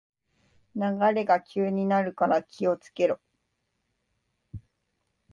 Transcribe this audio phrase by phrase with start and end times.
[0.75, 0.81] 流
[1.13, 3.19] れが急になるから気をつけろ